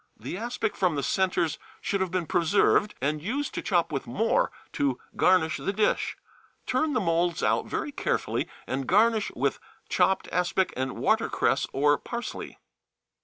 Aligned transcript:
The 0.19 0.35
aspic 0.35 0.75
from 0.75 0.95
the 0.95 1.03
centres 1.03 1.59
should 1.79 2.01
have 2.01 2.09
been 2.09 2.25
preserved 2.25 2.95
and 3.03 3.21
used 3.21 3.53
to 3.53 3.61
chop 3.61 3.91
with 3.91 4.07
more 4.07 4.51
to 4.73 4.97
garnish 5.15 5.57
the 5.57 5.71
dish. 5.71 6.17
Turn 6.65 6.93
the 6.93 6.99
moulds 6.99 7.43
out 7.43 7.67
very 7.67 7.91
carefully, 7.91 8.47
and 8.65 8.87
garnish 8.87 9.29
with 9.35 9.59
chopped 9.89 10.27
aspic 10.31 10.73
and 10.75 10.93
watercress 10.97 11.67
or 11.71 11.99
parsley. 11.99 12.57